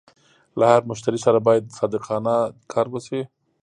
[0.59, 2.35] له هر مشتري سره باید صادقانه
[2.71, 3.21] کار وشي.